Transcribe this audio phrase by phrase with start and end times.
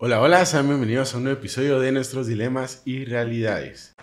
[0.00, 3.96] Hola, hola, sean bienvenidos a un nuevo episodio de nuestros dilemas y realidades.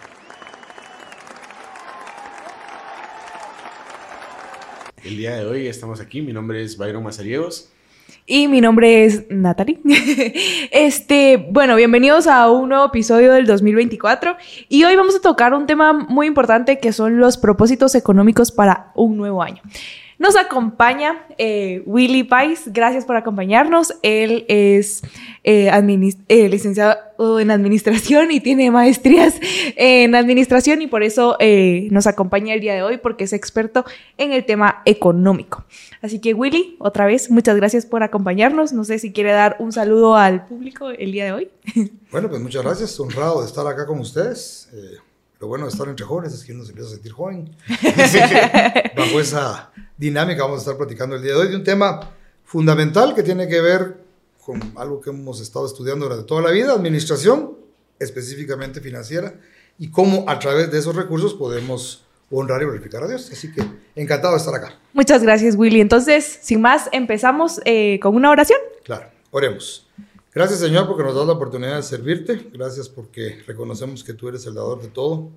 [5.05, 7.71] El día de hoy estamos aquí, mi nombre es Byron Mazariegos.
[8.25, 9.79] Y mi nombre es Natalie.
[10.71, 14.35] Este, bueno, bienvenidos a un nuevo episodio del 2024
[14.67, 18.91] y hoy vamos a tocar un tema muy importante que son los propósitos económicos para
[18.95, 19.61] un nuevo año.
[20.17, 23.93] Nos acompaña eh, Willy Pais, gracias por acompañarnos.
[24.01, 25.03] Él es
[25.43, 25.69] eh,
[26.29, 29.35] eh, licenciado en administración y tiene maestrías
[29.75, 31.37] en administración y por eso
[31.91, 33.83] nos acompaña el día de hoy porque es experto
[34.17, 35.65] en el tema económico.
[36.01, 38.71] Así que Willy, otra vez, muchas gracias por acompañarnos.
[38.71, 41.49] No sé si quiere dar un saludo al público el día de hoy.
[42.11, 44.69] Bueno, pues muchas gracias, honrado de estar acá con ustedes.
[45.41, 47.53] lo bueno de estar entre jóvenes es que uno se empieza a sentir joven.
[48.95, 52.11] Bajo esa dinámica vamos a estar platicando el día de hoy de un tema
[52.43, 53.97] fundamental que tiene que ver
[54.45, 57.57] con algo que hemos estado estudiando durante toda la vida, administración,
[57.99, 59.33] específicamente financiera,
[59.79, 63.29] y cómo a través de esos recursos podemos honrar y glorificar a Dios.
[63.31, 63.63] Así que
[63.95, 64.77] encantado de estar acá.
[64.93, 65.81] Muchas gracias, Willy.
[65.81, 68.59] Entonces, sin más, empezamos eh, con una oración.
[68.83, 69.87] Claro, oremos.
[70.33, 72.49] Gracias, Señor, porque nos das la oportunidad de servirte.
[72.53, 75.29] Gracias porque reconocemos que tú eres el dador de todo,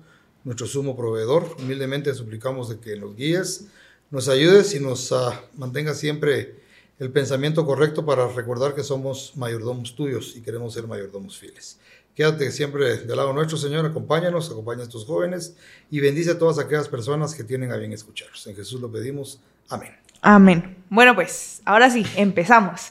[0.43, 1.55] nuestro sumo proveedor.
[1.57, 3.67] Humildemente suplicamos de que nos guíes
[4.11, 6.55] nos ayudes y nos uh, mantenga siempre
[6.99, 11.79] el pensamiento correcto para recordar que somos mayordomos tuyos y queremos ser mayordomos fieles.
[12.15, 15.55] Quédate siempre del lado nuestro, Señor, acompáñanos, acompaña a estos jóvenes
[15.89, 18.45] y bendice a todas aquellas personas que tienen a bien escucharnos.
[18.47, 19.39] En Jesús lo pedimos.
[19.69, 19.95] Amén.
[20.21, 20.83] Amén.
[20.89, 22.89] Bueno, pues ahora sí, empezamos.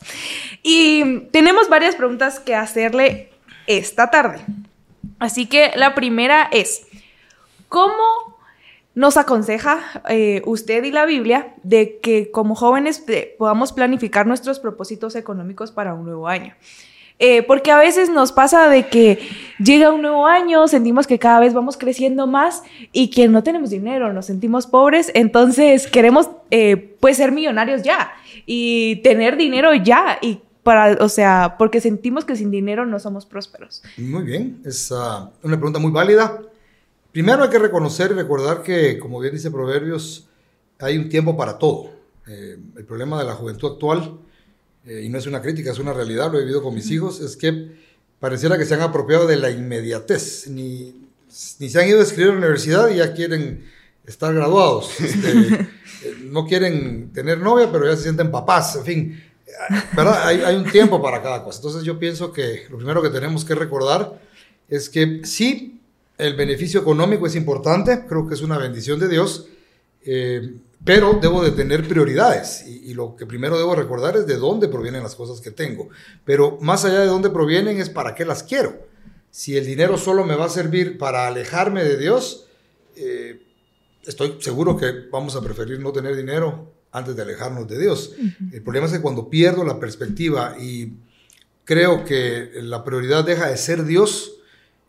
[0.62, 3.30] Y tenemos varias preguntas que hacerle
[3.66, 4.42] esta tarde.
[5.18, 6.86] Así que la primera es,
[7.68, 8.37] ¿cómo
[8.98, 13.00] nos aconseja eh, usted y la Biblia de que como jóvenes
[13.38, 16.54] podamos planificar nuestros propósitos económicos para un nuevo año.
[17.20, 19.20] Eh, porque a veces nos pasa de que
[19.60, 23.70] llega un nuevo año, sentimos que cada vez vamos creciendo más y que no tenemos
[23.70, 28.10] dinero, nos sentimos pobres, entonces queremos eh, pues ser millonarios ya
[28.46, 33.26] y tener dinero ya y para, o sea, porque sentimos que sin dinero no somos
[33.26, 33.80] prósperos.
[33.96, 36.40] Muy bien, es ah, una pregunta muy válida.
[37.12, 40.28] Primero hay que reconocer y recordar que, como bien dice Proverbios,
[40.78, 41.90] hay un tiempo para todo.
[42.26, 44.18] Eh, el problema de la juventud actual,
[44.84, 47.20] eh, y no es una crítica, es una realidad, lo he vivido con mis hijos,
[47.20, 47.72] es que
[48.20, 50.48] pareciera que se han apropiado de la inmediatez.
[50.48, 51.08] Ni,
[51.58, 53.64] ni se han ido a escribir a la universidad y ya quieren
[54.06, 54.90] estar graduados.
[55.00, 55.30] Este,
[56.04, 59.24] eh, no quieren tener novia, pero ya se sienten papás, en fin.
[59.96, 60.26] ¿verdad?
[60.26, 61.58] Hay, hay, un tiempo para cada cosa.
[61.58, 64.20] Entonces yo pienso que lo primero que tenemos que recordar
[64.68, 65.77] es que sí
[66.18, 69.46] el beneficio económico es importante, creo que es una bendición de Dios,
[70.04, 74.68] eh, pero debo de tener prioridades y, lo que primero debo recordar es de dónde
[74.68, 75.88] provienen las cosas que tengo.
[76.24, 78.86] Pero más allá de dónde provienen es para qué las quiero.
[79.30, 82.46] Si el dinero solo me va a servir para alejarme de Dios,
[82.96, 83.40] eh,
[84.04, 88.14] estoy seguro que vamos a preferir no tener dinero antes de alejarnos de Dios.
[88.52, 90.94] El problema es que cuando pierdo la perspectiva y
[91.64, 94.37] creo que la prioridad deja de ser Dios,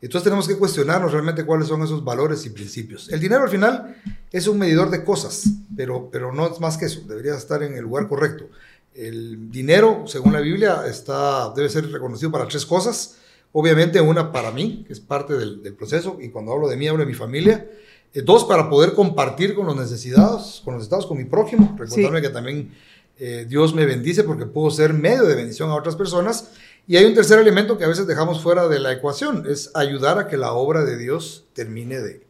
[0.02, 3.10] entonces tenemos que cuestionarnos realmente cuáles son esos valores y principios.
[3.10, 3.98] El dinero al final
[4.32, 5.44] es un medidor de cosas,
[5.76, 8.50] pero, pero no es más que eso, debería estar en el lugar correcto.
[8.94, 13.18] El dinero, según la Biblia, está, debe ser reconocido para tres cosas.
[13.52, 17.02] Obviamente una para mí, que es parte del, proceso, y cuando hablo de mí hablo
[17.02, 17.70] de mi familia.
[18.14, 21.76] Eh, dos, para poder compartir con los necesitados, con los estados, con mi prójimo.
[21.78, 22.74] Recordarme que también
[23.18, 26.52] eh, Dios me bendice porque puedo ser medio de bendición a otras personas.
[26.90, 30.18] Y hay un tercer elemento que a veces dejamos fuera de la ecuación, es ayudar
[30.18, 32.26] a que la obra de Dios termine de,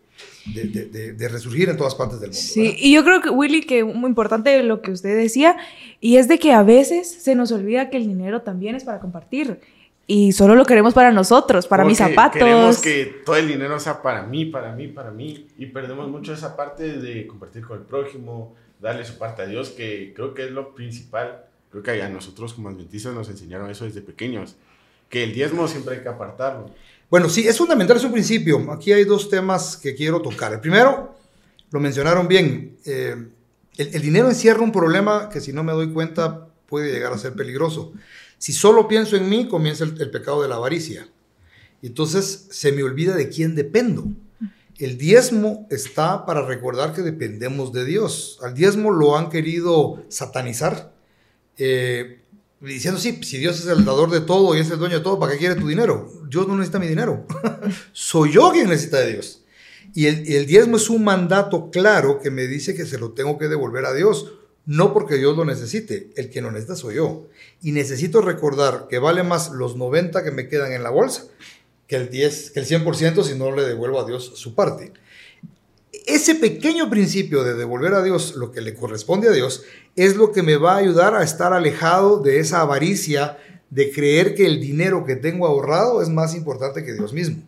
[1.15, 2.41] de, resurgir en todas partes del mundo.
[2.41, 5.55] Sí, y yo creo que, Willy, que muy importante lo que usted decía,
[6.01, 8.99] y es de que a veces se nos olvida que el dinero también es para
[8.99, 9.61] compartir.
[10.07, 12.39] Y solo lo queremos para nosotros, para mis zapatos.
[12.39, 15.47] Queremos que todo el dinero sea para mí, para mí, para mí.
[15.57, 19.69] Y perdemos mucho esa parte de compartir con el prójimo, darle su parte a Dios,
[19.69, 23.85] que creo que es lo principal Creo que a nosotros como adventistas nos enseñaron eso
[23.85, 24.55] desde pequeños,
[25.07, 26.71] que el diezmo siempre hay que apartarlo.
[27.09, 28.71] Bueno, sí, es fundamental, es un principio.
[28.71, 30.53] Aquí hay dos temas que quiero tocar.
[30.53, 31.15] El primero,
[31.71, 33.15] lo mencionaron bien, eh,
[33.77, 37.33] el, dinero encierra un problema que si no me doy cuenta puede llegar a ser
[37.33, 37.93] peligroso.
[38.37, 41.07] Si solo pienso en mí, comienza el, el pecado de la avaricia.
[41.81, 44.05] Entonces se me olvida de quién dependo.
[44.77, 48.39] El diezmo está para recordar que dependemos de Dios.
[48.41, 50.93] Al diezmo lo han querido satanizar
[51.59, 52.21] eh,
[52.61, 55.19] diciendo, sí, si Dios es el dador de todo y es el dueño de todo,
[55.19, 56.11] ¿para qué quiere tu dinero?
[56.27, 57.27] Dios no necesita mi dinero.
[57.93, 59.43] Soy yo quien necesita de Dios.
[59.93, 63.47] Y el, diezmo es un mandato claro que me dice que se lo tengo que
[63.47, 64.33] devolver a Dios,
[64.65, 67.27] no porque Dios lo necesite, el que lo necesita soy yo.
[67.61, 71.25] Y necesito recordar que vale más los 90 que me quedan en la bolsa
[71.89, 74.93] que el 10, que el 100% si no le devuelvo a Dios su parte.
[76.09, 79.63] Ese pequeño principio de devolver a Dios lo que le corresponde a Dios
[79.95, 83.37] es lo que me va a ayudar a estar alejado de esa avaricia
[83.69, 87.43] de creer que el dinero que tengo ahorrado es más importante que Dios mismo.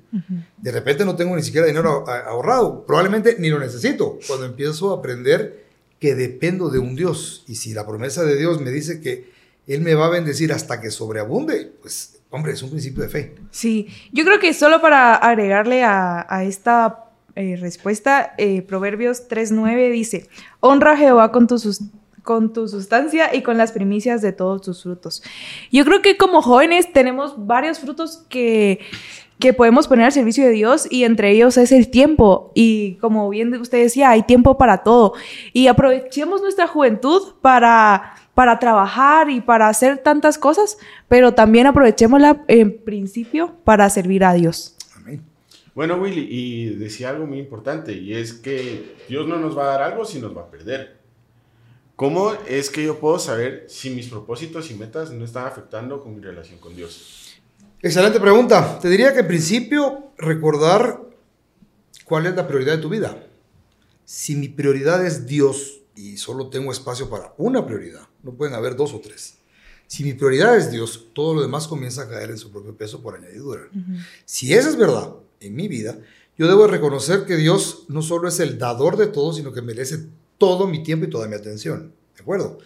[0.57, 4.19] De repente no tengo ni siquiera dinero ahorrado, probablemente ni lo necesito.
[4.27, 5.65] Cuando empiezo a aprender
[5.99, 9.31] que dependo de un Dios y si la promesa de Dios me dice que
[9.65, 13.35] Él me va a bendecir hasta que sobreabunde, pues hombre, es un principio de fe.
[13.51, 20.27] Sí, yo creo que solo para agregarle a, esta eh, respuesta, eh, Proverbios 3.9 dice,
[20.59, 21.57] honra a Jehová con tu,
[22.23, 25.23] con tu sustancia y con las primicias de todos tus frutos.
[25.71, 28.79] Yo creo que como jóvenes tenemos varios frutos que,
[29.39, 32.51] que podemos poner al servicio de Dios y entre ellos es el tiempo.
[32.53, 35.13] Y como bien usted decía, hay tiempo para todo.
[35.53, 42.43] Y aprovechemos nuestra juventud para para trabajar y para hacer tantas cosas, pero también aprovechémosla
[42.47, 44.75] en principio para servir a Dios.
[45.73, 49.77] Bueno, Willy, y decía algo muy importante, y es que Dios no nos va a
[49.77, 50.99] dar algo si nos va a perder.
[51.95, 56.15] ¿Cómo es que yo puedo saber si mis propósitos y metas no están afectando con
[56.15, 57.39] mi relación con Dios?
[57.81, 58.79] Excelente pregunta.
[58.79, 60.99] Te diría que en principio recordar
[62.03, 63.23] cuál es la prioridad de tu vida.
[64.03, 68.75] Si mi prioridad es Dios y solo tengo espacio para una prioridad, no pueden haber
[68.75, 69.37] dos o tres.
[69.87, 73.01] Si mi prioridad es Dios, todo lo demás comienza a caer en su propio peso
[73.01, 73.69] por añadidura.
[74.25, 75.97] Si eso es verdad en mi vida,
[76.37, 80.07] yo debo reconocer que Dios no solo es el dador de todo, sino que merece
[80.37, 81.93] todo mi tiempo y toda mi atención.
[82.15, 82.59] ¿De acuerdo?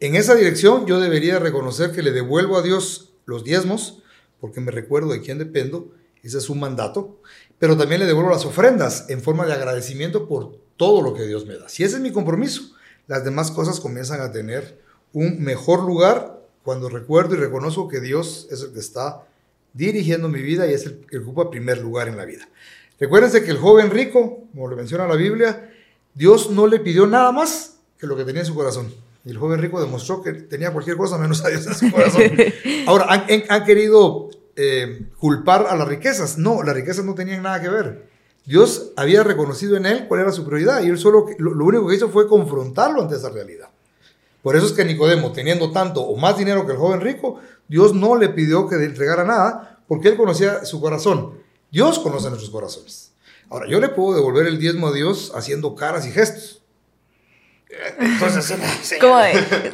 [0.00, 4.02] En esa dirección yo debería reconocer que le devuelvo a Dios los diezmos,
[4.40, 5.92] porque me recuerdo de quién dependo,
[6.22, 7.20] ese es un mandato,
[7.58, 11.46] pero también le devuelvo las ofrendas en forma de agradecimiento por todo lo que Dios
[11.46, 11.68] me da.
[11.68, 12.62] Si ese es mi compromiso,
[13.06, 14.80] las demás cosas comienzan a tener
[15.12, 19.26] un mejor lugar cuando recuerdo y reconozco que Dios es el que está
[19.72, 22.48] dirigiendo mi vida y es el que ocupa primer lugar en la vida.
[22.98, 25.70] Recuérdense que el joven rico, como lo menciona la Biblia,
[26.14, 28.92] Dios no le pidió nada más que lo que tenía en su corazón.
[29.24, 32.22] Y el joven rico demostró que tenía cualquier cosa menos a Dios en su corazón.
[32.86, 33.06] Ahora,
[33.48, 36.38] han, querido eh, culpar a las riquezas.
[36.38, 38.08] No, las riquezas no tenían nada que ver.
[38.44, 41.94] Dios había reconocido en él cuál era su prioridad y él solo lo único que
[41.94, 43.68] hizo fue confrontarlo ante esa realidad.
[44.42, 47.38] Por eso es que Nicodemo, teniendo tanto o más dinero que el joven rico,
[47.72, 51.38] Dios no le pidió que le entregara nada porque él conocía su corazón.
[51.70, 53.14] Dios conoce nuestros corazones.
[53.48, 56.60] Ahora, yo le puedo devolver el diezmo a Dios haciendo caras y gestos.
[57.98, 58.58] Entonces,
[59.00, 59.16] ¿cómo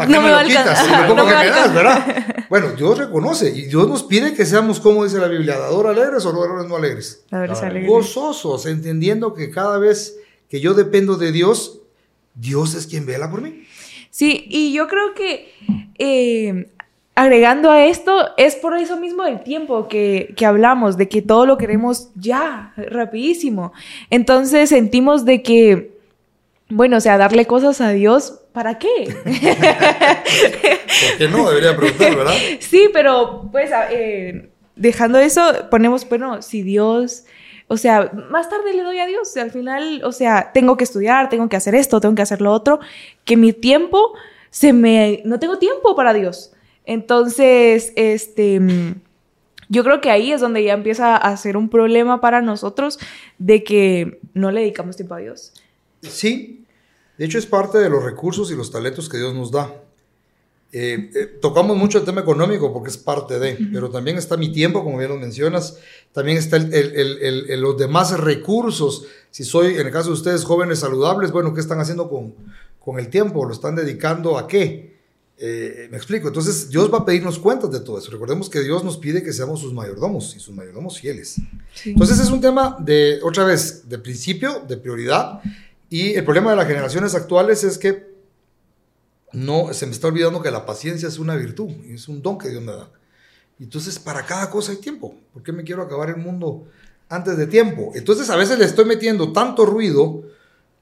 [0.06, 2.46] no me, va a no me ¿verdad?
[2.48, 6.24] Bueno, Dios reconoce y Dios nos pide que seamos, como dice la Biblia, dador alegres
[6.24, 7.24] o dadores no alegres.
[7.32, 7.88] alegres.
[7.88, 11.80] Gozosos, entendiendo que cada vez que yo dependo de Dios,
[12.36, 13.66] Dios es quien vela por mí.
[14.10, 15.52] Sí, y yo creo que
[15.98, 16.70] eh,
[17.18, 21.46] agregando a esto, es por eso mismo el tiempo que, que, hablamos, de que todo
[21.46, 23.72] lo queremos ya, rapidísimo.
[24.08, 25.98] Entonces sentimos de que,
[26.68, 28.88] bueno, o sea, darle cosas a Dios, ¿para qué?
[31.10, 32.34] Porque no, debería preguntar, ¿verdad?
[32.60, 35.42] Sí, pero pues eh, dejando eso,
[35.72, 37.24] ponemos, bueno, si Dios
[37.66, 39.36] o sea, más tarde le doy a Dios.
[39.36, 42.52] Al final, o sea, tengo que estudiar, tengo que hacer esto, tengo que hacer lo
[42.52, 42.78] otro,
[43.24, 44.14] que mi tiempo
[44.48, 45.20] se me...
[45.26, 46.54] No tengo tiempo para Dios.
[46.88, 48.60] Entonces, este...
[49.68, 52.98] Yo creo que ahí es donde ya empieza a ser un problema para nosotros
[53.36, 55.52] de que no le dedicamos tiempo a Dios.
[56.00, 56.64] Sí,
[57.18, 59.70] de hecho es parte de los recursos y los talentos que Dios nos da.
[60.72, 64.50] Eh, eh, tocamos mucho el tema económico porque es parte de, pero también está mi
[64.52, 65.78] tiempo, como bien lo mencionas,
[66.12, 69.06] también está los demás recursos.
[69.30, 72.34] Si soy, en el caso de ustedes, jóvenes saludables, bueno, ¿qué están haciendo con,
[72.80, 73.44] con el tiempo?
[73.44, 74.97] ¿Lo están dedicando a qué?
[75.40, 76.26] Eh, me explico.
[76.26, 78.10] Entonces, Dios va a pedirnos cuentas de todo eso.
[78.10, 81.36] Recordemos que Dios nos pide que seamos sus mayordomos y sus mayordomos fieles.
[81.84, 85.40] Entonces, es un tema de, otra vez, de principio, de prioridad.
[85.88, 88.08] Y el problema de las generaciones actuales es que
[89.32, 92.48] no, se me está olvidando que la paciencia es una virtud, es un don que
[92.48, 92.90] Dios me da.
[93.60, 95.14] Entonces, para cada cosa hay tiempo.
[95.32, 96.66] ¿Por qué me quiero acabar el mundo
[97.08, 97.92] antes de tiempo?
[97.94, 100.24] Entonces, a veces le estoy metiendo tanto ruido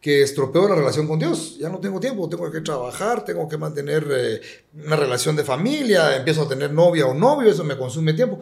[0.07, 1.57] que estropeo la relación con Dios.
[1.59, 4.41] Ya no tengo tiempo, tengo que trabajar, tengo que mantener eh,
[4.85, 8.39] una relación de familia, empiezo a tener novia o novio, eso me consume tiempo.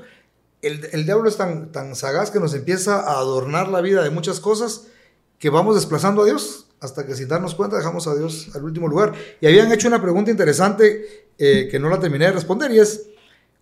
[0.61, 4.11] El, el diablo es tan, tan sagaz que nos empieza a adornar la vida de
[4.11, 4.89] muchas cosas
[5.39, 8.87] que vamos desplazando a Dios hasta que sin darnos cuenta dejamos a Dios al último
[8.87, 9.15] lugar.
[9.41, 13.07] Y habían hecho una pregunta interesante eh, que no la terminé de responder y es,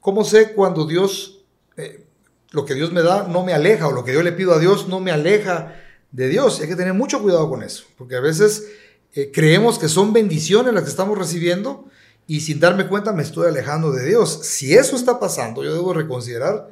[0.00, 1.44] ¿cómo sé cuando Dios,
[1.76, 2.04] eh,
[2.50, 4.58] lo que Dios me da no me aleja o lo que yo le pido a
[4.58, 5.76] Dios no me aleja
[6.12, 6.58] de Dios?
[6.58, 8.66] Y hay que tener mucho cuidado con eso, porque a veces
[9.14, 11.86] eh, creemos que son bendiciones las que estamos recibiendo
[12.26, 14.40] y sin darme cuenta me estoy alejando de Dios.
[14.42, 16.68] Si eso está pasando, yo debo reconsiderar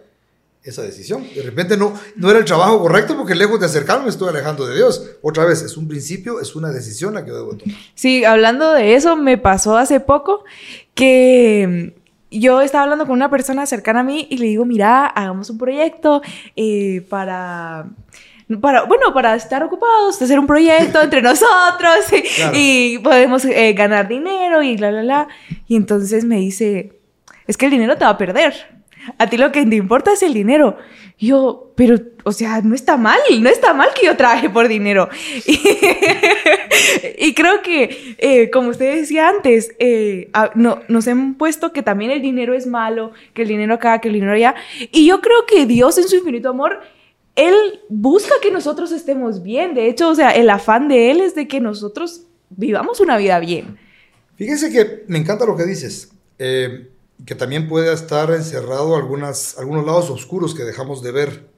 [0.62, 1.26] esa decisión.
[1.35, 4.66] De repente no, no era el trabajo correcto porque lejos de acercarme me estoy alejando
[4.66, 5.11] de Dios.
[5.23, 7.76] Otra vez, es un principio, es una decisión la que debo tomar.
[7.94, 10.44] Sí, hablando de eso, me pasó hace poco
[10.94, 11.94] que
[12.30, 15.59] yo estaba hablando con una persona cercana a mí y le digo, mira, hagamos un
[15.59, 16.23] proyecto
[16.56, 17.87] eh, para
[18.59, 22.07] para, bueno, para estar ocupados, hacer un proyecto entre nosotros
[22.54, 25.28] y, podemos eh, ganar dinero y la, la, la.
[25.69, 27.00] Y entonces me dice,
[27.47, 28.80] es que el dinero te va a perder.
[29.19, 30.76] A ti lo que te importa es el dinero.
[31.19, 35.09] yo, pero, o sea, no está mal, no está mal que yo trabaje por dinero.
[37.19, 42.11] Y, creo que, eh, como usted decía antes, eh, no, nos han puesto que también
[42.11, 44.54] el dinero es malo, que el dinero acá, que el dinero allá.
[44.90, 46.80] Y yo creo que Dios en su infinito amor
[47.37, 49.75] él busca que nosotros estemos bien.
[49.75, 53.38] De hecho, o sea, el afán de Él es de que nosotros vivamos una vida
[53.38, 53.78] bien.
[54.37, 56.90] Fíjense que me encanta lo que dices, eh,
[57.26, 61.50] que también puede estar encerrado algunas, algunos lados oscuros que dejamos de ver.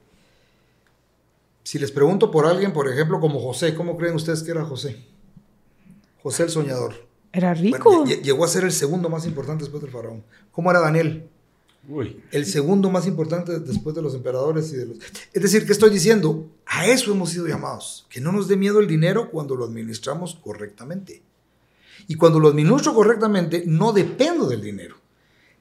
[1.63, 4.97] Si les pregunto por alguien, por ejemplo, como José, ¿cómo creen ustedes que era José?
[6.21, 7.07] José el soñador.
[7.31, 8.05] Era rico.
[8.05, 10.23] llegó a ser el segundo más importante después del faraón.
[10.51, 11.29] ¿Cómo era Daniel?
[12.31, 14.97] El segundo más importante después de los emperadores y de los...
[15.33, 16.49] Es decir, ¿qué estoy diciendo?
[16.65, 18.05] A eso hemos sido llamados.
[18.09, 21.21] Que no nos dé miedo el dinero cuando lo administramos correctamente.
[22.07, 24.95] Y cuando lo administro correctamente, no dependo del dinero.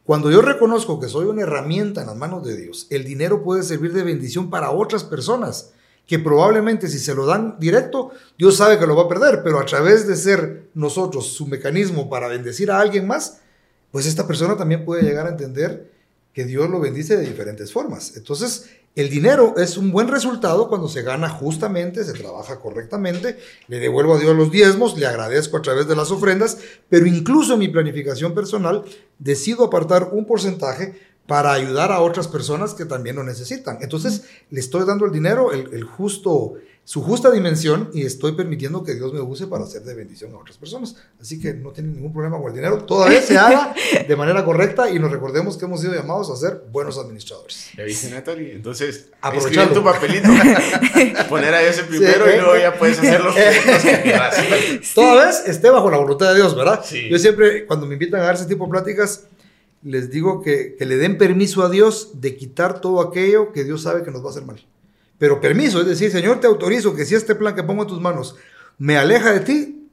[0.05, 3.63] Cuando yo reconozco que soy una herramienta en las manos de Dios, el dinero puede
[3.63, 5.73] servir de bendición para otras personas
[6.07, 9.61] que probablemente si se lo dan directo, Dios sabe que lo va a perder, pero
[9.61, 13.41] a través de ser nosotros su mecanismo para bendecir a alguien más,
[13.93, 15.92] pues esta persona también puede llegar a entender
[16.33, 18.17] que Dios lo bendice de diferentes formas.
[18.17, 23.81] Entonces, el dinero es un buen resultado cuando se gana justamente, se trabaja correctamente, le
[23.81, 26.59] devuelvo a Dios los diezmos, le agradezco a través de las ofrendas,
[26.91, 28.85] pero incluso en mi planificación personal
[29.19, 30.95] decido apartar un porcentaje
[31.27, 33.79] para ayudar a otras personas que también lo necesitan.
[33.81, 38.95] Entonces, le estoy dando el dinero, el, justo su justa dimensión y estoy permitiendo que
[38.95, 40.97] Dios me use para hacer de bendición a otras personas.
[41.21, 42.85] Así que no tiene ningún problema con el dinero.
[42.85, 43.73] Todavía se haga
[44.09, 47.71] de manera correcta y nos recordemos que hemos sido llamados a ser buenos administradores.
[47.77, 48.55] Ya viste, Natalie.
[48.55, 50.29] Entonces, aprovechar tu papelito,
[51.29, 53.33] poner a ese primero y luego ya puedes hacerlo.
[54.95, 56.85] Toda vez esté bajo la voluntad de Dios, ¿verdad?
[57.09, 59.25] Yo siempre, cuando me invitan a dar ese tipo de pláticas,
[59.85, 63.83] les digo que, que le den permiso a Dios de quitar todo aquello que Dios
[63.83, 64.65] sabe que nos va a hacer mal
[65.23, 68.01] pero permiso, es decir, Señor, te autorizo que si este plan que pongo en tus
[68.01, 68.35] manos
[68.79, 69.89] me aleja de ti,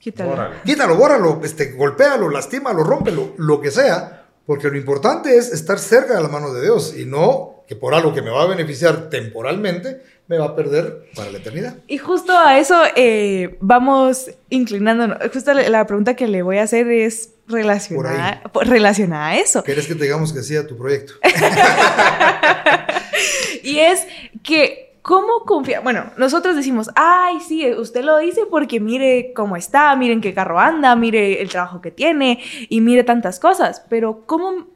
[0.00, 5.52] quítalo, bórralo, quítalo, bórralo, este, golpéalo, lastímalo, rómpelo, lo que sea, porque lo importante es
[5.52, 8.42] estar cerca de la mano de Dios y no que por algo que me va
[8.42, 11.76] a beneficiar temporalmente me va a perder para la eternidad.
[11.86, 15.18] Y justo a eso eh, vamos inclinándonos.
[15.32, 19.62] Justo la pregunta que le voy a hacer es relacionada, relacionada a eso.
[19.62, 21.14] ¿Quieres que te digamos que sea tu proyecto?
[23.62, 24.04] y es
[24.42, 25.84] que, ¿cómo confiar?
[25.84, 30.58] Bueno, nosotros decimos, ay, sí, usted lo dice porque mire cómo está, miren qué carro
[30.58, 34.66] anda, mire el trabajo que tiene y mire tantas cosas, pero ¿cómo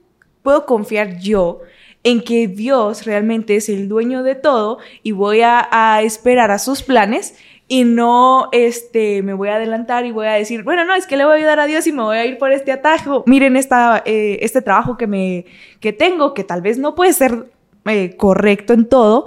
[0.42, 1.60] puedo confiar yo?
[2.02, 6.82] En que Dios realmente es el dueño de todo y voy a, esperar a sus
[6.82, 7.34] planes
[7.68, 11.16] y no este, me voy a adelantar y voy a decir, bueno, no, es que
[11.16, 13.22] le voy a ayudar a Dios y me voy a ir por este atajo.
[13.26, 15.46] Miren esta, eh, este trabajo que, me,
[15.78, 17.46] que tengo, que tal vez no puede ser
[17.86, 19.26] eh, correcto en todo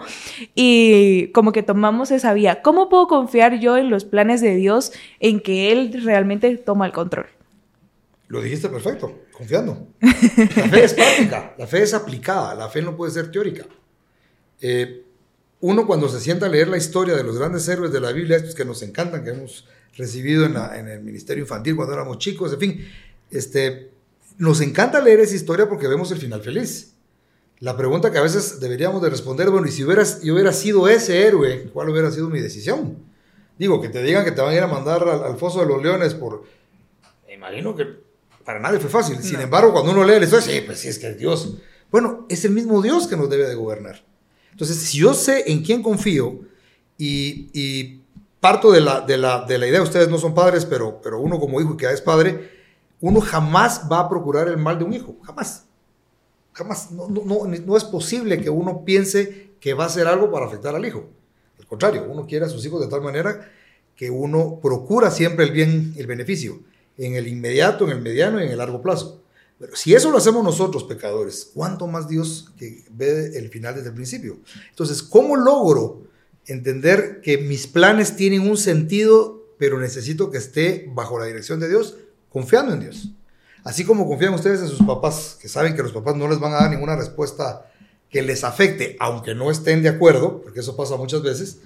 [0.53, 2.62] y como que tomamos esa vía.
[2.62, 6.92] ¿Cómo puedo confiar yo en los planes de Dios, en que Él realmente toma el
[6.92, 7.27] control?
[8.27, 9.87] Lo dijiste perfecto, confiando.
[10.01, 13.65] La fe es práctica, la fe es aplicada, la fe no puede ser teórica.
[14.61, 15.03] Eh,
[15.59, 18.37] uno cuando se sienta a leer la historia de los grandes héroes de la Biblia,
[18.37, 22.59] estos que nos encantan, que hemos recibido en, el ministerio infantil cuando éramos chicos, en
[22.59, 22.87] fin,
[23.31, 23.91] este,
[24.37, 26.93] nos encanta leer esa historia porque vemos el final feliz.
[27.59, 30.89] La pregunta que a veces deberíamos de responder, bueno, y si hubieras, yo hubiera sido
[30.89, 32.97] ese héroe, ¿cuál hubiera sido mi decisión?
[33.57, 35.81] Digo, que te digan que te van a ir a mandar al, foso de los
[35.81, 36.43] leones por...
[37.25, 38.02] Me imagino que
[38.43, 39.21] para nadie fue fácil.
[39.21, 41.57] Sin embargo, cuando uno lee la historia, sí, pues sí, es que es Dios.
[41.91, 44.03] Bueno, es el mismo Dios que nos debe de gobernar.
[44.51, 46.41] Entonces, si yo sé en quién confío
[46.97, 48.01] y,
[48.39, 51.39] parto de la, de, la, de la, idea, ustedes no son padres, pero, pero uno
[51.39, 52.51] como hijo que ya es padre,
[53.00, 55.65] uno jamás va a procurar el mal de un hijo, jamás.
[56.53, 56.91] Jamás.
[56.91, 60.75] No, no, no, es posible que uno piense que va a hacer algo para afectar
[60.75, 61.09] al hijo.
[61.59, 63.50] Al contrario, uno quiere a sus hijos de tal manera
[63.95, 66.59] que uno procura siempre el bien, el beneficio,
[66.97, 69.21] en el inmediato, en el mediano y en el largo plazo.
[69.59, 73.89] Pero si eso lo hacemos nosotros, pecadores, ¿cuánto más Dios que ve el final desde
[73.89, 74.39] el principio?
[74.69, 76.03] Entonces, ¿cómo logro
[76.45, 81.69] entender que mis planes tienen un sentido pero necesito que esté bajo la dirección de
[81.69, 81.95] Dios,
[82.29, 83.12] confiando en Dios.
[83.63, 86.51] Así como confían ustedes en sus papás, que saben que los papás no les van
[86.51, 87.71] a dar ninguna respuesta
[88.09, 91.59] que les afecte, aunque no estén de acuerdo, porque eso pasa muchas veces.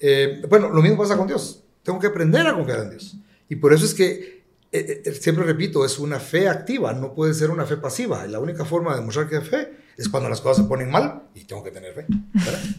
[0.00, 1.62] Eh, bueno, lo mismo pasa con Dios.
[1.84, 3.16] Tengo que aprender a confiar en Dios.
[3.48, 4.35] Y por eso es que,
[4.78, 8.26] eh, eh, siempre repito, es una fe activa, no puede ser una fe pasiva.
[8.26, 11.22] La única forma de demostrar que hay fe es cuando las cosas se ponen mal
[11.34, 12.06] y tengo que tener fe.
[12.08, 12.60] ¿verdad?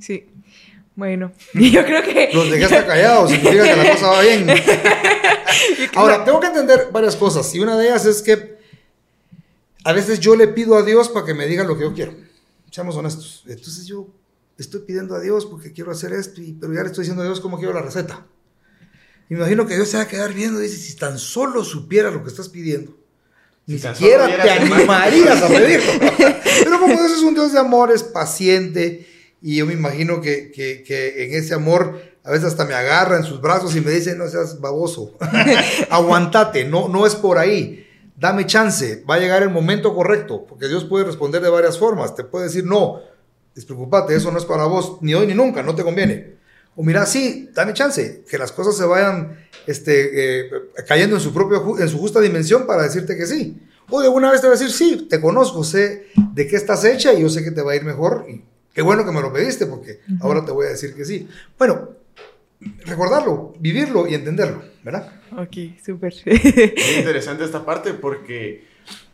[0.00, 0.26] Sí.
[0.96, 2.30] Bueno, yo creo que...
[2.32, 4.46] Los dejé hasta callados, significa que la cosa va bien.
[5.94, 7.52] Ahora, tengo que entender varias cosas.
[7.54, 8.56] Y una de ellas es que
[9.84, 12.14] a veces yo le pido a Dios para que me diga lo que yo quiero.
[12.70, 13.44] Seamos honestos.
[13.46, 14.08] Entonces yo
[14.56, 17.26] estoy pidiendo a Dios porque quiero hacer esto, y, pero ya le estoy diciendo a
[17.26, 18.26] Dios cómo quiero la receta.
[19.34, 22.22] Imagino que Dios se va a quedar viendo y dice, si tan solo supiera lo
[22.22, 22.96] que estás pidiendo,
[23.66, 25.92] ni Si siquiera te animarías a pedirlo.
[26.64, 29.06] pero como Dios es un Dios de amor, es paciente,
[29.42, 33.16] y yo me imagino que, que, que en ese amor a veces hasta me agarra
[33.16, 35.16] en sus brazos y me dice, no seas baboso,
[35.90, 37.86] aguantate, no, no es por ahí,
[38.16, 42.14] dame chance, va a llegar el momento correcto, porque Dios puede responder de varias formas,
[42.14, 43.00] te puede decir, no,
[43.54, 46.33] despreocupate, eso no es para vos, ni hoy ni nunca, no te conviene.
[46.76, 50.50] O mira, sí, dame chance, que las cosas se vayan este, eh,
[50.86, 53.60] cayendo en su, propio, en su justa dimensión para decirte que sí.
[53.90, 56.84] O de una vez te va a decir, sí, te conozco, sé de qué estás
[56.84, 58.26] hecha y yo sé que te va a ir mejor.
[58.28, 61.28] Y qué bueno que me lo pediste porque ahora te voy a decir que sí.
[61.58, 61.90] Bueno,
[62.86, 65.12] recordarlo, vivirlo y entenderlo, ¿verdad?
[65.36, 66.14] Ok, súper.
[66.24, 68.64] Es interesante esta parte porque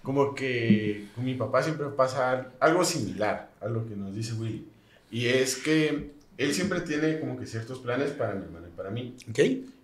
[0.02, 4.66] como que con mi papá siempre pasa algo similar a lo que nos dice Willy.
[5.10, 8.88] Y es que él siempre tiene como que ciertos planes para mi hermana y para
[8.88, 9.14] mí.
[9.28, 9.38] ¿Ok?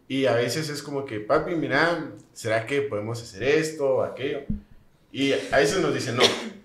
[0.09, 4.41] Y a veces es como que, papi, mira, ¿será que podemos hacer esto o aquello?
[5.13, 6.23] Y a veces nos dice no,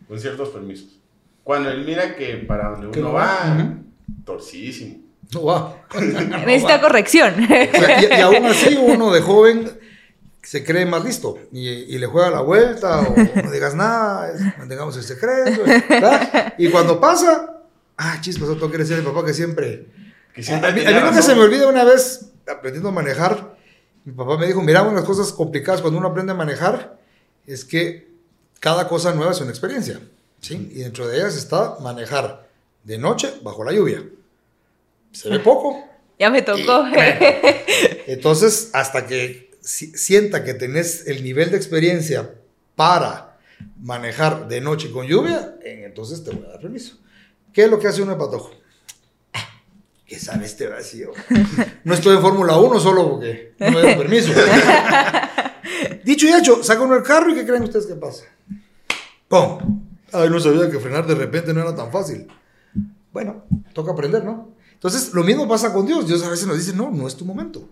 [0.08, 0.98] con ciertos permisos.
[1.44, 3.78] Cuando él mira que para donde uno no va, va,
[4.24, 5.02] torcidísimo.
[5.34, 5.84] No va.
[6.46, 7.34] Necesita corrección.
[7.44, 9.72] O sea, y, y aún así uno de joven
[10.42, 14.96] se cree más listo y, y le juega la vuelta o no digas nada, mantengamos
[14.96, 15.64] el secreto.
[15.90, 16.54] ¿verdad?
[16.58, 17.61] Y cuando pasa,
[18.04, 19.86] ah, chispas, eso tengo que decirle papá que siempre...
[20.34, 23.58] Que A siempre mí, a mí nunca se me olvida una vez aprendiendo a manejar,
[24.06, 26.98] mi papá me dijo, mira, unas cosas complicadas cuando uno aprende a manejar
[27.46, 28.10] es que
[28.60, 30.00] cada cosa nueva es una experiencia.
[30.40, 30.70] ¿sí?
[30.74, 32.48] Y dentro de ellas está manejar
[32.84, 34.04] de noche bajo la lluvia.
[35.12, 35.84] Se ve poco,
[36.20, 36.86] ya me tocó.
[38.08, 42.34] entonces, hasta que si- sienta que tenés el nivel de experiencia
[42.76, 43.38] para
[43.80, 46.98] manejar de noche con lluvia, entonces te voy a dar permiso.
[47.54, 48.52] ¿Qué es lo que hace uno de patojo?
[49.34, 49.50] Ah,
[50.06, 51.12] ¿Qué sabe este vacío?
[51.84, 54.32] No estoy en Fórmula 1 solo porque no me dieron permiso.
[56.04, 58.26] Dicho y hecho, saca uno el carro y ¿qué creen ustedes que pasa?
[59.28, 59.84] ¡Pum!
[60.14, 62.28] Ay, no sabía que frenar de repente no era tan fácil.
[63.12, 64.56] Bueno, toca aprender, ¿no?
[64.74, 66.08] Entonces, lo mismo pasa con Dios.
[66.08, 67.70] Dios a veces nos dice, no, no es tu momento.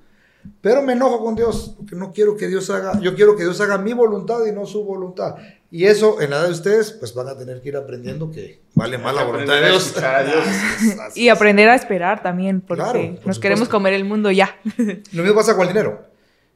[0.62, 3.60] Pero me enojo con Dios, porque no quiero que Dios haga, yo quiero que Dios
[3.62, 5.36] haga mi voluntad y no su voluntad.
[5.72, 8.62] Y eso, en la edad de ustedes, pues van a tener que ir aprendiendo que
[8.74, 9.94] vale más la voluntad de Dios.
[9.94, 10.96] Dios.
[11.16, 13.42] Y aprender a esperar también, porque Claro, por nos supuesto.
[13.42, 14.58] queremos comer el mundo ya.
[15.12, 16.08] Lo mismo pasa con el dinero.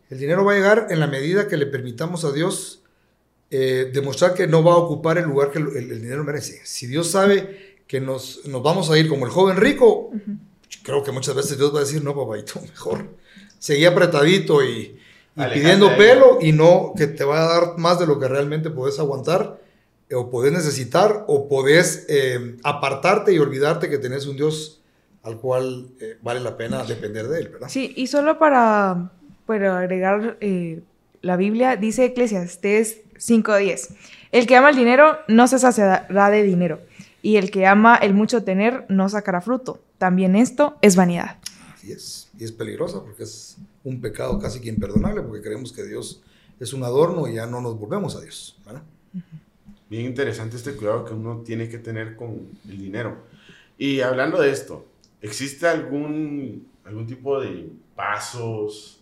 [0.09, 2.81] El dinero va a llegar en la medida que le permitamos a Dios
[3.51, 6.61] eh, demostrar que no va a ocupar el lugar que el, el dinero merece.
[6.63, 10.09] Si Dios sabe que nos, nos vamos a ir como el joven rico,
[10.83, 13.07] creo que muchas veces Dios va a decir, no, papayito, mejor.
[13.63, 14.99] Seguí apretadito y,
[15.53, 18.99] pidiendo pelo y no que te va a dar más de lo que realmente podés
[18.99, 19.57] aguantar
[20.09, 24.81] eh, o podés necesitar o podés eh, apartarte y olvidarte que tenés un Dios
[25.23, 27.69] al cual eh, vale la pena depender de él, ¿verdad?
[27.69, 29.11] Sí, y solo para,
[29.45, 30.81] para agregar eh,
[31.21, 33.95] la Biblia, dice Eclesiastes 5.10,
[34.33, 36.81] el que ama el dinero no se saciará de dinero,
[37.21, 39.79] y el que ama el mucho tener no sacará fruto.
[39.99, 41.37] También esto es vanidad.
[41.73, 42.22] Así es.
[42.37, 46.21] Y es peligrosa porque es un pecado casi que imperdonable porque creemos que Dios
[46.59, 48.57] es un adorno y ya no nos volvemos a Dios.
[48.65, 48.83] ¿verdad?
[49.89, 53.17] Bien interesante este cuidado que uno tiene que tener con el dinero.
[53.77, 54.85] Y hablando de esto,
[55.21, 59.01] ¿existe algún, algún tipo de pasos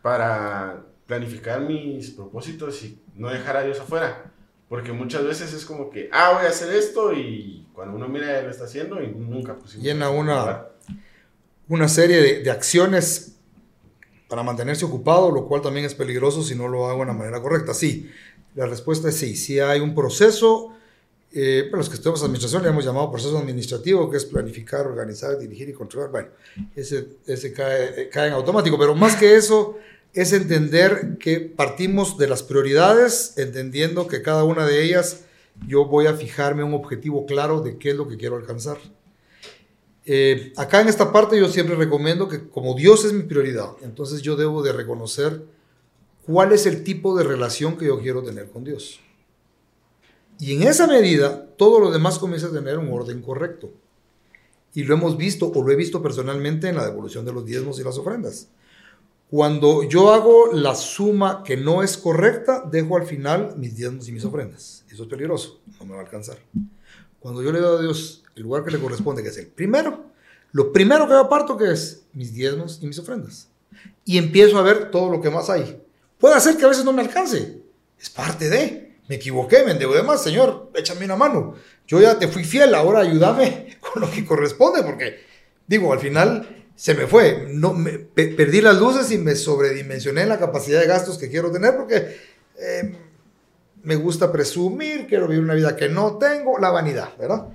[0.00, 4.32] para planificar mis propósitos y no dejar a Dios afuera?
[4.68, 8.40] Porque muchas veces es como que, ah, voy a hacer esto y cuando uno mira
[8.40, 10.66] lo está haciendo y nunca pusimos Llena una-.
[11.68, 13.36] Una serie de, acciones
[14.28, 17.40] para mantenerse ocupado, lo cual también es peligroso si no lo hago de una manera
[17.40, 17.74] correcta.
[17.74, 18.10] Sí,
[18.54, 19.36] la respuesta es sí.
[19.36, 20.72] Sí hay un proceso,
[21.32, 25.38] eh, para los que estudiamos administración le hemos llamado proceso administrativo, que es planificar, organizar,
[25.38, 26.10] dirigir y controlar.
[26.10, 26.28] Bueno,
[26.74, 29.78] ese, ese cae, eh, cae en automático, pero más que eso
[30.14, 35.24] es entender que partimos de las prioridades, entendiendo que cada una de ellas
[35.66, 38.78] yo voy a fijarme un objetivo claro de qué es lo que quiero alcanzar.
[40.04, 44.20] Eh, acá en esta parte yo siempre recomiendo que como Dios es mi prioridad, entonces
[44.20, 45.44] yo debo de reconocer
[46.26, 49.00] cuál es el tipo de relación que yo quiero tener con Dios.
[50.38, 53.70] Y en esa medida, todo lo demás comienza a tener un orden correcto.
[54.74, 57.78] Y lo hemos visto, o lo he visto personalmente en la devolución de los diezmos
[57.78, 58.48] y las ofrendas.
[59.30, 64.12] Cuando yo hago la suma que no es correcta, dejo al final mis diezmos y
[64.12, 64.84] mis ofrendas.
[64.90, 66.38] Eso es peligroso, no me va a alcanzar.
[67.22, 70.06] Cuando yo le doy a Dios el lugar que le corresponde, que es el primero,
[70.50, 73.48] lo primero que yo aparto que es mis diezmos y mis ofrendas.
[74.04, 75.80] Y empiezo a ver todo lo que más hay.
[76.18, 77.62] Puede ser que a veces no me alcance.
[78.00, 78.96] Es parte de.
[79.08, 81.54] Me equivoqué, me endeudé más, Señor, échame una mano.
[81.86, 85.20] Yo ya te fui fiel, ahora ayúdame con lo que corresponde, porque,
[85.66, 87.46] digo, al final se me fue.
[87.50, 91.50] No, me, perdí las luces y me sobredimensioné en la capacidad de gastos que quiero
[91.50, 92.16] tener, porque
[92.58, 92.96] eh,
[93.84, 97.48] me gusta presumir, quiero vivir una vida que no tengo, la vanidad, ¿verdad?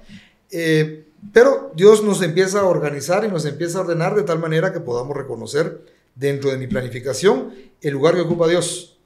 [0.52, 4.72] Eh, pero Dios nos empieza a organizar y nos empieza a ordenar de tal manera
[4.72, 5.82] que podamos reconocer
[6.16, 8.98] dentro de mi planificación el lugar que ocupa Dios.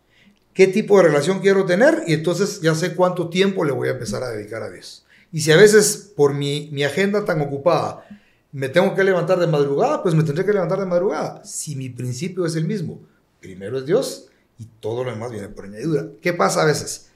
[0.53, 2.03] ¿Qué tipo de relación quiero tener?
[2.07, 5.05] Y entonces ya sé cuánto tiempo le voy a empezar a dedicar a Dios.
[5.31, 8.05] Y si a veces por mi, mi agenda tan ocupada
[8.51, 11.41] me tengo que levantar de madrugada, pues me tendré que levantar de madrugada.
[11.45, 12.99] Si mi principio es el mismo,
[13.39, 14.27] primero es Dios
[14.59, 16.07] y todo lo demás viene por añadidura.
[16.21, 17.10] ¿Qué pasa a veces?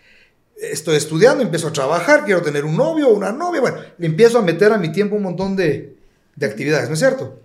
[0.56, 4.39] Estoy estudiando, empiezo a trabajar, quiero tener un novio o una novia, bueno, le empiezo
[4.39, 5.98] a meter a mi tiempo un montón de,
[6.36, 7.39] de actividades, ¿no es cierto?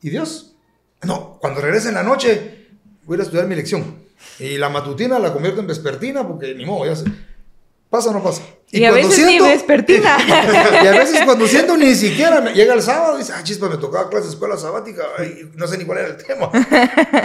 [0.00, 0.54] ¿Y Dios?
[1.02, 2.68] No, cuando regrese en la noche,
[3.04, 4.02] voy a estudiar mi lección.
[4.38, 7.04] Y la matutina la convierto en vespertina porque ni modo, ya sé.
[7.90, 8.42] ¿Pasa o no pasa?
[8.74, 10.16] Y, a veces ni vespertina.
[10.82, 13.76] y a veces cuando siento ni siquiera llega el sábado y dice, ah, chispa, me
[13.76, 15.02] tocaba clase de escuela sabática
[15.54, 16.50] no sé ni cuál era el tema.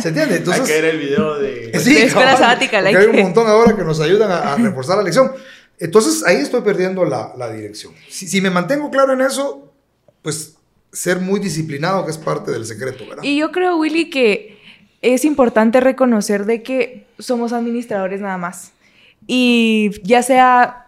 [0.01, 0.35] ¿Se entiende?
[0.35, 1.79] Entonces, hay que ver el video de...
[1.79, 2.79] Sí, escuela sabática.
[2.79, 5.31] hay un montón ahora que nos ayudan a, reforzar la lección.
[5.79, 7.93] Entonces ahí estoy perdiendo la, la dirección.
[8.09, 9.71] Si, si me mantengo claro en eso,
[10.21, 10.55] pues
[10.91, 13.23] ser muy disciplinado, que es parte del secreto, ¿verdad?
[13.23, 14.57] Y yo creo, Willy, que
[15.01, 18.73] es importante reconocer de que somos administradores nada más.
[19.27, 20.86] Y ya sea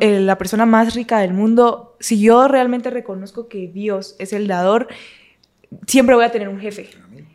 [0.00, 4.46] eh, la persona más rica del mundo, si yo realmente reconozco que Dios es el
[4.46, 4.88] dador,
[5.86, 6.90] siempre voy a tener un jefe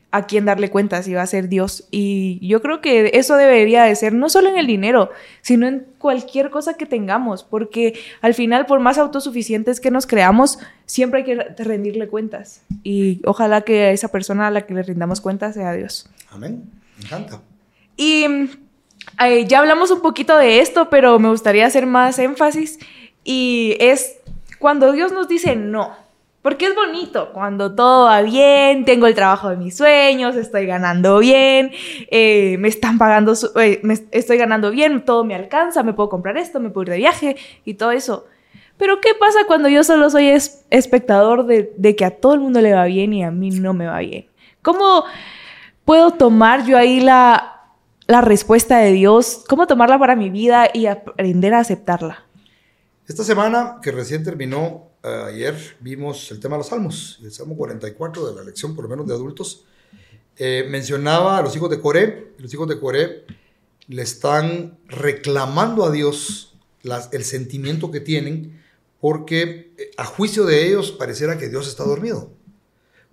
[0.10, 1.88] a quien darle cuentas y va a ser Dios.
[1.92, 5.86] Y yo creo que eso debería de ser no solo en el dinero, sino en
[5.98, 11.26] cualquier cosa que tengamos, porque al final, por más autosuficientes que nos creamos, siempre hay
[11.26, 12.64] que rendirle cuentas.
[12.84, 16.10] Y ojalá que esa persona a la que le rindamos cuentas sea Dios.
[16.32, 16.64] Amén.
[16.98, 17.42] Me encanta.
[17.98, 18.26] Y
[19.20, 22.80] eh, ya hablamos un poquito de esto, pero me gustaría hacer más énfasis.
[23.24, 24.20] Y es
[24.60, 26.08] cuando Dios nos dice no
[26.48, 31.20] porque es bonito cuando todo va bien, tengo el trabajo de mis sueños, estoy ganando
[31.20, 31.72] bien,
[32.10, 36.62] eh, me están pagando, eh, estoy ganando bien, todo me alcanza, me puedo comprar esto,
[36.62, 38.28] me puedo ir de viaje y todo eso.
[38.78, 40.30] Pero ¿qué pasa cuando yo solo soy
[40.70, 43.88] espectador de, que a todo el mundo le va bien y a mí no me
[43.88, 44.28] va bien?
[44.62, 45.04] ¿Cómo
[45.84, 47.57] puedo tomar yo ahí la,
[48.08, 49.44] la respuesta de Dios?
[49.48, 52.26] ¿Cómo tomarla para mi vida y aprender a aceptarla?
[53.08, 58.28] Esta semana que recién terminó, ayer vimos el tema de los salmos, el salmo 44
[58.28, 59.66] de la lección, por lo menos de adultos,
[60.38, 63.26] eh, mencionaba a los hijos de Coré, los hijos de Coré
[63.88, 68.62] le están reclamando a Dios el sentimiento que tienen,
[69.00, 72.32] porque eh, a juicio de ellos pareciera que Dios está dormido.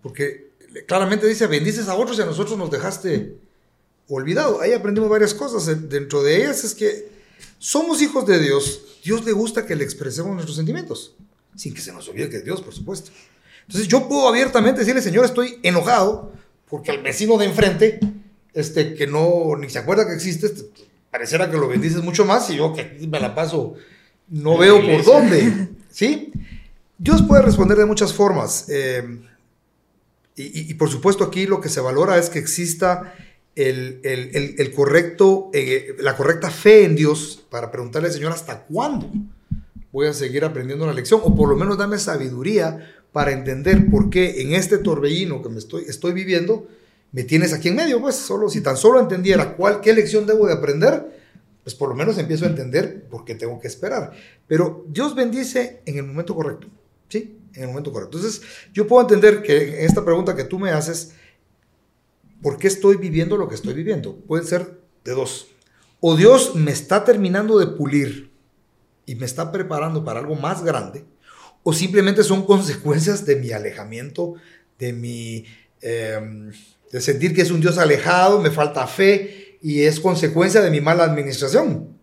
[0.03, 0.51] Porque
[0.87, 3.39] claramente dice, bendices a otros y a nosotros nos dejaste
[4.09, 4.61] olvidado.
[4.61, 5.89] Ahí aprendimos varias cosas.
[5.89, 7.09] Dentro de ellas es que
[7.59, 9.01] somos hijos de Dios.
[9.05, 11.15] Dios le gusta que le expresemos nuestros sentimientos
[11.57, 13.11] sin que se nos olvide que es Dios, por supuesto.
[13.67, 16.33] Entonces yo puedo abiertamente decirle, Señor, estoy enojado
[16.69, 18.01] porque el vecino de enfrente,
[18.53, 20.65] este, que no, ni se acuerda que existe, este,
[21.11, 23.75] pareciera que lo bendices mucho más y yo que me la paso,
[24.29, 26.33] no veo por dónde, ¿sí?
[26.99, 28.67] Dios puede responder de muchas formas.
[28.69, 29.21] Eh,
[30.37, 33.15] y, por supuesto aquí lo que se valora es que exista
[33.57, 38.65] el, el, el, correcto, eh, la correcta fe en Dios para preguntarle al Señor hasta
[38.65, 39.11] cuándo
[39.93, 44.11] voy a seguir aprendiendo la lección, o por lo menos dame sabiduría para entender por
[44.11, 46.67] qué en este torbellino que me estoy, estoy viviendo,
[47.13, 50.49] me tienes aquí en medio, pues solo, si tan solo entendiera cuál, qué lección debo
[50.49, 51.15] de aprender,
[51.63, 54.13] pues por lo menos empiezo a entender por qué tengo que esperar.
[54.49, 56.67] Pero Dios bendice en el momento correcto,
[57.09, 57.39] ¿sí?
[57.55, 58.19] En el momento correcto.
[58.19, 61.13] Entonces, yo puedo entender que en esta pregunta que tú me haces,
[62.45, 64.17] ¿por qué estoy viviendo lo que estoy viviendo?
[64.17, 65.49] Puede ser de dos.
[66.01, 68.31] O Dios me está terminando de pulir
[69.07, 71.07] y me está preparando para algo más grande,
[71.63, 74.35] o simplemente son consecuencias de mi alejamiento,
[74.79, 75.47] de mi
[75.81, 76.53] em,
[76.93, 80.83] de sentir que es un Dios alejado, me falta fe y es consecuencia de mi
[80.83, 81.97] mala administración.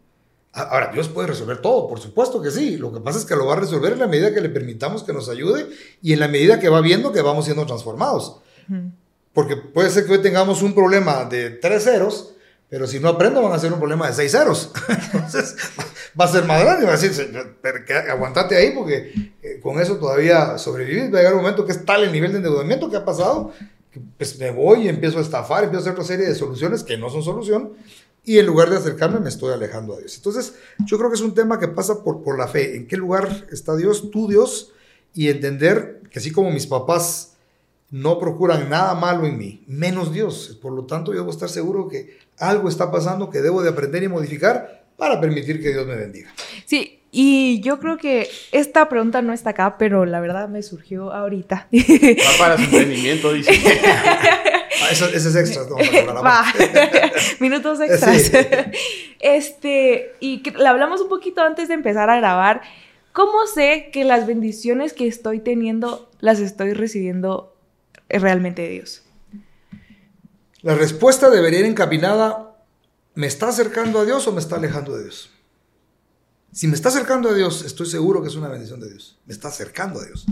[0.54, 2.78] Ahora, Dios puede resolver todo, por supuesto que sí.
[2.78, 5.04] Lo que pasa es que lo va a resolver en la medida que le permitamos
[5.04, 5.68] que nos ayude
[6.02, 8.42] y en la medida que va viendo que vamos siendo transformados.
[9.34, 12.36] Porque puede ser que hoy tengamos un problema de tres ceros,
[12.70, 14.72] pero si no aprendo van a ser un problema de seis ceros.
[15.14, 15.56] Entonces
[16.20, 16.86] va a ser más grande.
[16.86, 17.34] Va a decir,
[18.10, 21.14] aguantate ahí porque eh, con eso todavía sobrevivís.
[21.14, 23.52] Va a llegar un momento que es tal el nivel de endeudamiento que ha pasado
[23.92, 26.84] que pues me voy y empiezo a estafar, empiezo a hacer otra serie de soluciones
[26.84, 27.74] que no son solución
[28.24, 30.16] y en lugar de acercarme me estoy alejando a Dios.
[30.16, 30.54] Entonces,
[30.86, 32.76] yo creo que es un tema que pasa por, por la fe.
[32.78, 34.12] ¿En qué lugar está Dios?
[34.12, 34.72] Tú, Dios,
[35.14, 37.31] y entender que así como mis papás
[37.92, 40.58] no procuran nada malo en mí, menos Dios.
[40.62, 44.02] Por lo tanto, yo debo estar seguro que algo está pasando que debo de aprender
[44.02, 46.34] y modificar para permitir que Dios me bendiga.
[46.66, 51.12] Sí, y yo creo que esta pregunta no está acá, pero la verdad me surgió
[51.12, 51.68] ahorita.
[51.72, 53.52] Va para su emprendimiento, dice.
[54.84, 55.64] Ah, ese, es extra.
[55.66, 56.44] No, Va.
[57.40, 58.32] Minutos extras.
[59.20, 62.62] Este, y le hablamos un poquito antes de empezar a grabar.
[63.12, 67.51] ¿Cómo sé que las bendiciones que estoy teniendo las estoy recibiendo
[68.20, 69.04] realmente de Dios?
[70.62, 72.56] La respuesta debería ir encaminada,
[73.16, 75.32] ¿me está acercando a Dios o me está alejando de Dios?
[76.52, 79.18] Si me está acercando a Dios, estoy seguro que es una bendición de Dios.
[79.26, 80.26] Me está acercando a Dios.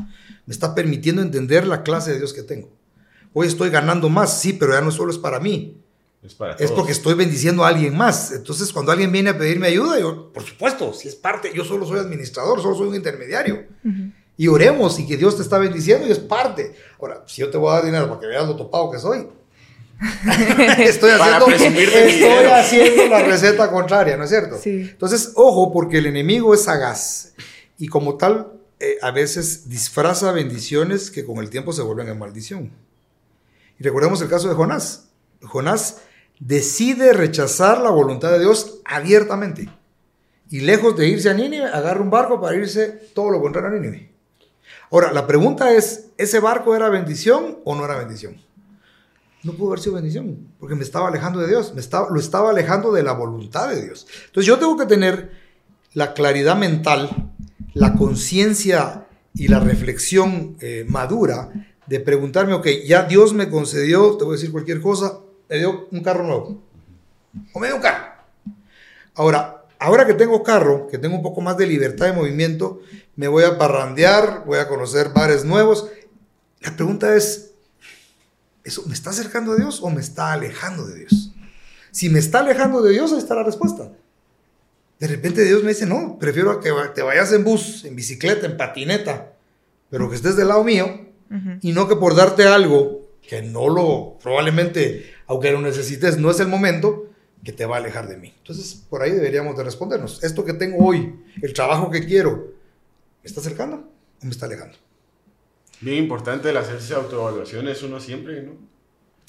[0.45, 2.69] Me está permitiendo entender la clase de Dios que tengo.
[3.33, 5.81] Hoy estoy ganando más, sí, pero ya no solo es para mí.
[6.21, 8.33] Es, para es porque estoy bendiciendo a alguien más.
[8.33, 11.85] Entonces, cuando alguien viene a pedirme ayuda, yo, por supuesto, si es parte, yo solo
[11.85, 13.65] soy administrador, solo soy un intermediario.
[14.39, 16.73] Y oremos y que Dios te está bendiciendo y es parte.
[16.97, 19.28] Ahora, si yo te voy a dar dinero para que veas lo topado que soy,
[20.80, 24.58] estoy, haciendo, estoy haciendo, la receta contraria, ¿no es cierto?
[24.58, 24.88] Sí.
[24.91, 27.34] Entonces, ojo, porque el enemigo es sagaz
[27.78, 32.17] y como tal, eh, a veces disfraza bendiciones que con el tiempo se vuelven en
[32.17, 32.71] maldición.
[33.78, 35.10] Y recordemos el caso de Jonás.
[35.41, 35.97] Jonás
[36.39, 39.67] decide rechazar la voluntad de Dios abiertamente.
[40.49, 43.73] Y lejos de irse a Nínive, agarra un barco para irse todo lo contrario a
[43.73, 44.10] Nínive.
[44.91, 48.38] Ahora, la pregunta es, ¿ese barco era bendición o no era bendición?
[49.43, 52.49] No pudo haber sido bendición, porque me estaba alejando de Dios, me estaba, lo estaba
[52.49, 54.05] alejando de la voluntad de Dios.
[54.25, 55.32] Entonces yo tengo que tener
[55.93, 57.32] la claridad mental,
[57.73, 61.51] la conciencia y la reflexión eh, madura
[61.88, 65.88] de preguntarme, ok, ya Dios me concedió, te voy a decir cualquier cosa, me dio
[65.91, 66.62] un carro nuevo.
[67.53, 68.05] O me dio un carro.
[69.15, 72.82] Ahora, ahora que tengo carro, que tengo un poco más de libertad de movimiento,
[73.19, 75.89] me voy a parrandear, voy a conocer bares nuevos.
[76.62, 77.51] La pregunta es,
[78.63, 81.34] ¿eso me está acercando a Dios o me está alejando de Dios?
[81.91, 83.91] Si me está alejando de Dios, ahí está la respuesta.
[84.99, 88.55] De repente Dios me dice, no, prefiero que te vayas en bus, en bicicleta, en
[88.55, 89.34] patineta,
[89.89, 91.05] pero que estés del lado mío,
[91.60, 96.39] y no que por darte algo que no lo, probablemente, aunque lo necesites, no es
[96.39, 97.10] el momento,
[97.43, 98.34] que te va a alejar de mí.
[98.38, 100.23] Entonces, por ahí deberíamos de respondernos.
[100.23, 102.58] Esto que tengo hoy, el trabajo que quiero,
[103.23, 103.77] ¿me está acercando
[104.21, 104.77] o me está alejando?
[105.82, 108.53] Bien importante el hacerse autoevaluaciones uno siempre, ¿no?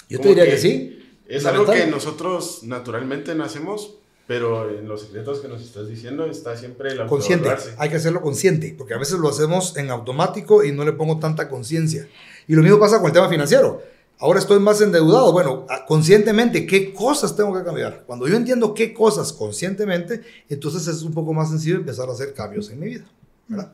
[0.09, 1.00] Yo te diría que, sí.
[1.29, 3.94] Es algo que nosotros naturalmente nacemos,
[4.26, 7.48] pero en los secretos que nos estás diciendo está siempre el Consciente,
[7.79, 11.20] hay que hacerlo consciente, porque a veces lo hacemos en automático y no le pongo
[11.20, 12.09] tanta conciencia.
[12.48, 13.81] Y lo mismo pasa con el tema financiero.
[14.18, 15.33] Ahora estoy más endeudado.
[15.33, 18.03] Bueno, conscientemente, ¿qué cosas tengo que cambiar?
[18.07, 22.35] Cuando yo entiendo qué cosas conscientemente, entonces es un poco más sencillo empezar a hacer
[22.35, 23.05] cambios en mi vida.
[23.50, 23.72] ¿verdad?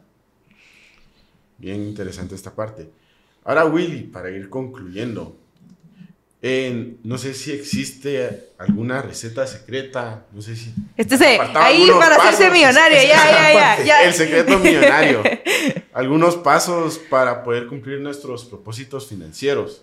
[1.59, 2.91] Bien interesante esta parte.
[3.45, 5.37] Ahora, Willy, para ir concluyendo,
[7.03, 10.73] no sé si existe alguna receta secreta, no sé si...
[10.97, 15.23] Este se, ahí para hacerse millonario, ya, ya, ya, El secreto millonario.
[15.93, 19.83] algunos pasos para poder cumplir nuestros propósitos financieros.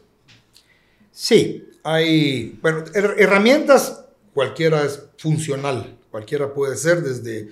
[1.11, 7.49] Sí, hay, bueno, herramientas, cualquiera es funcional, cualquiera puede ser, desde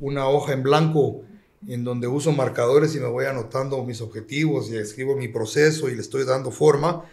[0.00, 1.22] una hoja en blanco
[1.68, 5.94] en donde uso marcadores y me voy anotando mis objetivos y escribo mi proceso y
[5.94, 7.04] le estoy dando forma,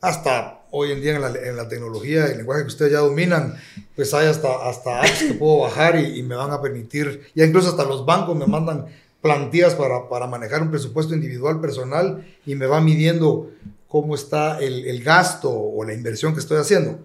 [0.00, 3.56] hasta hoy en día en la, tecnología, el lenguaje que ustedes ya dominan,
[3.94, 7.70] pues hay hasta, hasta apps que puedo bajar y, me van a permitir, ya incluso
[7.70, 8.86] hasta los bancos me mandan
[9.20, 13.50] plantillas para, para manejar un presupuesto individual personal y me va midiendo
[13.88, 16.98] cómo está el, el gasto o la inversión que estoy haciendo.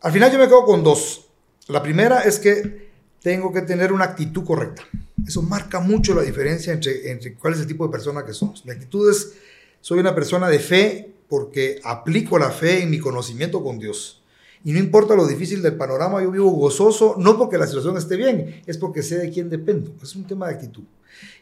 [0.00, 1.26] Al final yo me quedo con dos.
[1.68, 2.91] La primera es que
[3.22, 4.82] tengo que tener una actitud correcta.
[5.26, 8.64] Eso marca mucho la diferencia entre, entre cuál es el tipo de persona que somos.
[8.64, 9.34] Mi actitud es,
[9.80, 14.22] soy una persona de fe porque aplico la fe en mi conocimiento con Dios.
[14.64, 18.16] Y no importa lo difícil del panorama, yo vivo gozoso, no porque la situación esté
[18.16, 19.92] bien, es porque sé de quién dependo.
[20.02, 20.84] Es un tema de actitud.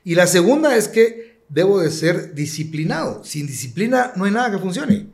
[0.05, 3.25] Y la segunda es que debo de ser disciplinado.
[3.25, 5.07] Sin disciplina no hay nada que funcione.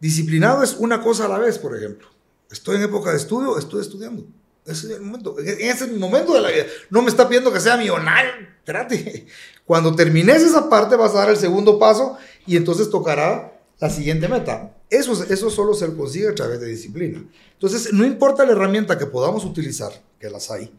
[0.00, 2.08] Disciplinado es una cosa a la vez, por ejemplo.
[2.50, 4.24] Estoy en época de estudio, estoy estudiando.
[4.66, 5.38] Ese es el momento.
[5.38, 6.64] En ese es mi momento de la vida.
[6.90, 8.32] No me está pidiendo que sea millonario.
[8.58, 9.26] Espérate.
[9.64, 14.28] Cuando termines esa parte vas a dar el segundo paso y entonces tocará la siguiente
[14.28, 14.74] meta.
[14.88, 17.24] Eso, eso solo se consigue a través de disciplina.
[17.52, 20.72] Entonces, no importa la herramienta que podamos utilizar, que las hay,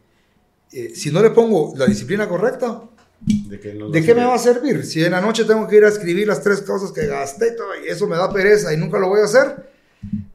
[0.72, 2.84] eh, si no le pongo la disciplina correcta,
[3.22, 4.86] ¿de qué, ¿de qué me va a servir?
[4.86, 7.90] Si en la noche tengo que ir a escribir las tres cosas que gasté y
[7.90, 9.70] eso me da pereza y nunca lo voy a hacer,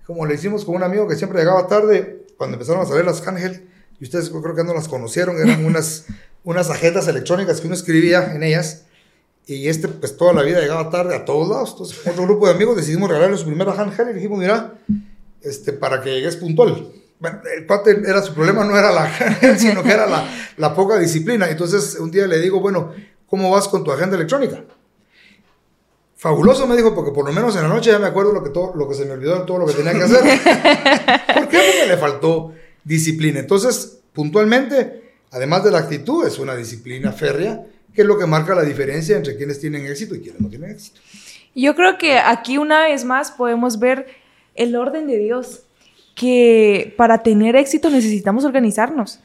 [0.07, 3.25] como le hicimos con un amigo que siempre llegaba tarde, cuando empezaron a salir las
[3.25, 3.69] Ángel,
[4.01, 6.07] y ustedes creo que no las conocieron, eran unas,
[6.43, 8.83] unas agendas electrónicas que uno escribía en ellas,
[9.47, 11.71] y este, pues toda la vida llegaba tarde a todos lados.
[11.71, 14.75] Entonces, otro grupo de amigos decidimos regalarle su primera handheld y dijimos, mira,
[15.41, 16.89] este, para que llegues puntual.
[17.21, 20.75] Bueno, el cuate era su problema, no era la handheld, sino que era la, la
[20.75, 21.49] poca disciplina.
[21.49, 22.93] Entonces, un día le digo, bueno,
[23.29, 24.65] ¿cómo vas con tu agenda electrónica?
[26.23, 28.51] Fabuloso, me dijo, porque por lo menos en la noche ya me acuerdo lo que,
[28.51, 30.21] todo, lo que se me olvidó de todo lo que tenía que hacer.
[30.21, 31.59] ¿Por qué?
[31.59, 32.53] Porque le faltó
[32.85, 33.41] disciplina.
[33.41, 38.55] Entonces, puntualmente, además de la actitud, es una disciplina férrea que es lo que marca
[38.55, 41.01] la diferencia entre quienes tienen éxito y quienes no tienen éxito.
[41.57, 44.07] Yo creo que aquí una vez más podemos ver
[44.55, 45.65] el orden de Dios,
[46.15, 49.19] que para tener éxito necesitamos organizarnos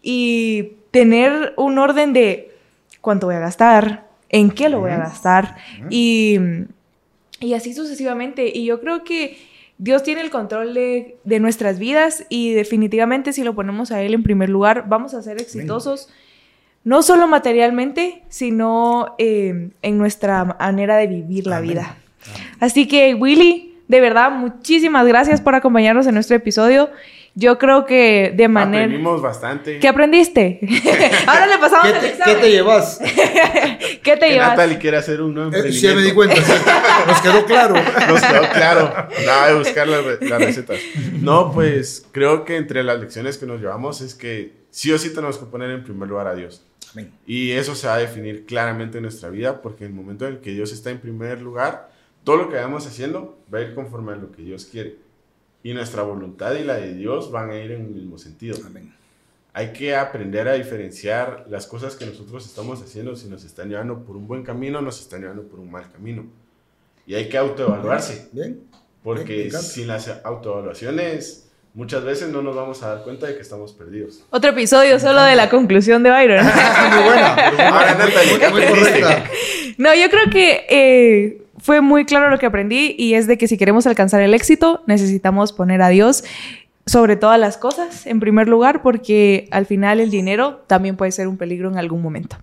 [0.00, 2.56] y tener un orden de
[3.02, 5.56] cuánto voy a gastar, en qué lo voy a gastar
[5.90, 6.38] y,
[7.40, 8.50] y así sucesivamente.
[8.54, 9.38] Y yo creo que
[9.78, 14.14] Dios tiene el control de, de, nuestras vidas y definitivamente si lo ponemos a Él
[14.14, 16.08] en primer lugar, vamos a ser exitosos
[16.84, 21.98] no solo materialmente, sino eh, en nuestra manera de vivir la vida.
[22.60, 26.88] Así que, Willy, de verdad, muchísimas gracias por acompañarnos en nuestro episodio.
[27.34, 28.84] Yo creo que de manera...
[28.84, 29.78] Aprendimos bastante.
[29.78, 30.60] ¿Qué aprendiste?
[31.26, 32.98] Ahora le pasamos ¿Qué te, ¿Qué te llevas?
[34.02, 34.50] ¿Qué te que llevas?
[34.50, 36.36] Natalie quiere hacer un nuevo eh, Sí, me di cuenta.
[37.06, 37.74] Nos quedó claro.
[37.74, 38.92] Nos quedó claro.
[39.24, 40.78] Nada de buscar las, las recetas.
[41.20, 45.10] No, pues creo que entre las lecciones que nos llevamos es que sí o sí
[45.10, 46.64] tenemos que poner en primer lugar a Dios.
[47.26, 50.38] Y eso se va a definir claramente en nuestra vida porque en el momento en
[50.38, 51.90] que Dios está en primer lugar,
[52.24, 54.96] todo lo que vayamos haciendo va a ir conforme a lo que Dios quiere.
[55.62, 58.58] Y nuestra voluntad y la de Dios van a ir en el mismo sentido.
[59.52, 64.04] Hay que aprender a diferenciar las cosas que nosotros estamos haciendo si nos están llevando
[64.04, 66.26] por un buen camino o nos están llevando por un mal camino.
[67.06, 68.28] Y hay que autoevaluarse.
[68.32, 68.60] Bien.
[69.02, 73.72] Porque sin las autoevaluaciones muchas veces no nos vamos a dar cuenta de que estamos
[73.72, 74.24] perdidos.
[74.30, 76.44] Otro episodio solo de la conclusión de Byron.
[76.94, 77.52] muy buena.
[79.78, 83.46] No, yo creo que eh, fue muy claro lo que aprendí y es de que
[83.46, 86.24] si queremos alcanzar el éxito necesitamos poner a Dios
[86.86, 91.28] sobre todas las cosas en primer lugar porque al final el dinero también puede ser
[91.28, 92.38] un peligro en algún momento.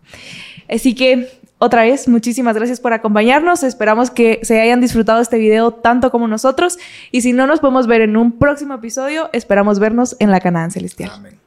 [0.70, 3.64] Así que otra vez, muchísimas gracias por acompañarnos.
[3.64, 6.78] Esperamos que se hayan disfrutado este video tanto como nosotros.
[7.10, 10.70] Y si no nos podemos ver en un próximo episodio, esperamos vernos en la Canaán
[10.70, 11.10] Celestial.
[11.16, 11.45] Amén.